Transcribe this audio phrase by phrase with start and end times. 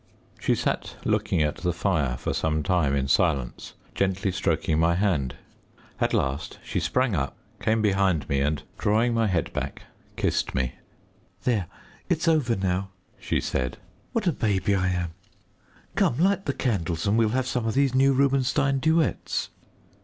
[0.39, 5.35] She sat looking at the fire for some time in silence, gently stroking my hand.
[5.99, 9.83] At last she sprang up, came behind me, and, drawing my head back,
[10.15, 10.73] kissed me.
[11.43, 11.67] "There,
[12.09, 13.77] it's over now," she said.
[14.11, 15.11] "What a baby I am!
[15.93, 19.49] Come, light the candles, and we'll have some of these new Rubinstein duets."